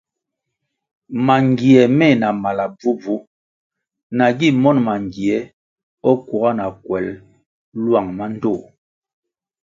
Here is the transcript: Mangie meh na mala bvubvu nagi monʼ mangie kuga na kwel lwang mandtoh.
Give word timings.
Mangie 1.25 1.81
meh 1.97 2.15
na 2.21 2.29
mala 2.41 2.65
bvubvu 2.77 3.15
nagi 4.17 4.47
monʼ 4.61 4.79
mangie 4.87 5.37
kuga 6.27 6.49
na 6.57 6.65
kwel 6.83 7.07
lwang 7.83 8.09
mandtoh. 8.17 8.61